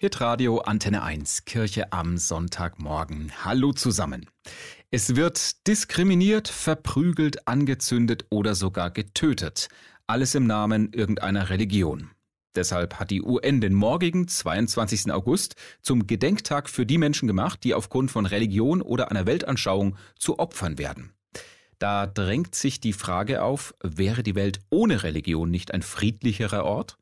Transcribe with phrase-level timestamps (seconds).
[0.00, 3.32] Hitradio Antenne 1, Kirche am Sonntagmorgen.
[3.44, 4.26] Hallo zusammen.
[4.92, 9.68] Es wird diskriminiert, verprügelt, angezündet oder sogar getötet.
[10.06, 12.12] Alles im Namen irgendeiner Religion.
[12.54, 15.10] Deshalb hat die UN den morgigen 22.
[15.10, 20.38] August zum Gedenktag für die Menschen gemacht, die aufgrund von Religion oder einer Weltanschauung zu
[20.38, 21.12] Opfern werden.
[21.80, 26.98] Da drängt sich die Frage auf, wäre die Welt ohne Religion nicht ein friedlicherer Ort?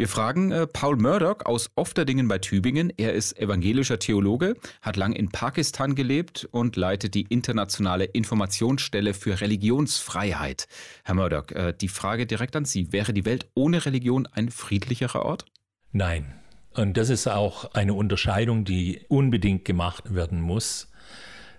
[0.00, 2.90] Wir fragen äh, Paul Murdoch aus Ofterdingen bei Tübingen.
[2.96, 9.42] Er ist evangelischer Theologe, hat lang in Pakistan gelebt und leitet die internationale Informationsstelle für
[9.42, 10.68] Religionsfreiheit.
[11.04, 12.94] Herr Murdoch, äh, die Frage direkt an Sie.
[12.94, 15.44] Wäre die Welt ohne Religion ein friedlicherer Ort?
[15.92, 16.34] Nein.
[16.72, 20.90] Und das ist auch eine Unterscheidung, die unbedingt gemacht werden muss.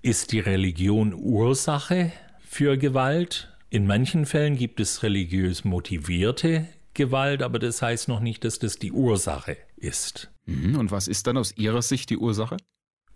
[0.02, 3.56] Ist die Religion Ursache für Gewalt?
[3.70, 6.66] In manchen Fällen gibt es religiös motivierte
[7.02, 10.32] Gewalt, aber das heißt noch nicht, dass das die Ursache ist.
[10.46, 12.58] Mhm, und was ist dann aus Ihrer Sicht die Ursache?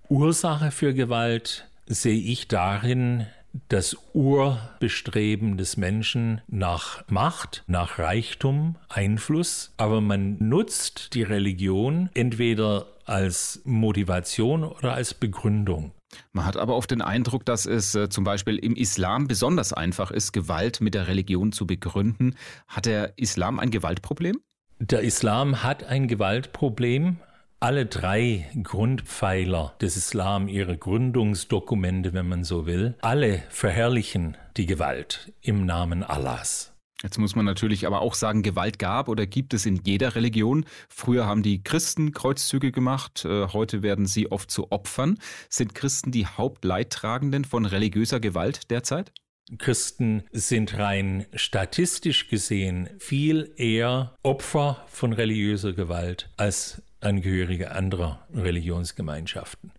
[0.09, 3.27] Ursache für Gewalt sehe ich darin,
[3.69, 12.87] das Urbestreben des Menschen nach Macht, nach Reichtum, Einfluss, aber man nutzt die Religion entweder
[13.05, 15.91] als Motivation oder als Begründung.
[16.33, 20.11] Man hat aber oft den Eindruck, dass es äh, zum Beispiel im Islam besonders einfach
[20.11, 22.35] ist, Gewalt mit der Religion zu begründen.
[22.67, 24.39] Hat der Islam ein Gewaltproblem?
[24.79, 27.17] Der Islam hat ein Gewaltproblem.
[27.61, 35.31] Alle drei Grundpfeiler des Islam, ihre Gründungsdokumente, wenn man so will, alle verherrlichen die Gewalt
[35.41, 36.74] im Namen Allahs.
[37.03, 40.65] Jetzt muss man natürlich aber auch sagen, Gewalt gab oder gibt es in jeder Religion.
[40.87, 45.19] Früher haben die Christen Kreuzzüge gemacht, äh, heute werden sie oft zu Opfern.
[45.49, 49.11] Sind Christen die Hauptleidtragenden von religiöser Gewalt derzeit?
[49.59, 59.71] Christen sind rein statistisch gesehen viel eher Opfer von religiöser Gewalt als Angehörige anderer Religionsgemeinschaften.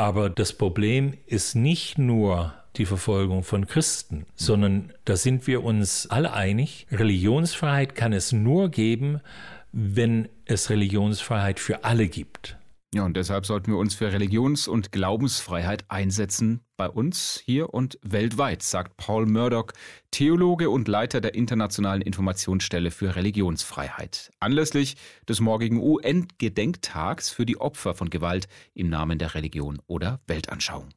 [0.00, 6.06] Aber das Problem ist nicht nur die Verfolgung von Christen, sondern da sind wir uns
[6.06, 9.20] alle einig, Religionsfreiheit kann es nur geben,
[9.72, 12.56] wenn es Religionsfreiheit für alle gibt.
[12.92, 18.00] Ja, und deshalb sollten wir uns für Religions- und Glaubensfreiheit einsetzen, bei uns hier und
[18.02, 19.68] weltweit, sagt Paul Murdoch,
[20.10, 24.32] Theologe und Leiter der Internationalen Informationsstelle für Religionsfreiheit.
[24.40, 24.96] Anlässlich
[25.28, 30.88] des morgigen UN-Gedenktags für die Opfer von Gewalt im Namen der Religion oder Weltanschauung.